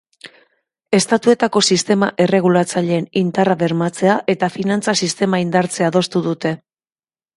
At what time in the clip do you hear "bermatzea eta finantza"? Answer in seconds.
3.61-4.97